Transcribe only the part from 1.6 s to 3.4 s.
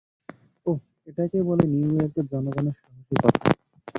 নিউইয়র্কের জনগণের সাহসিকতা।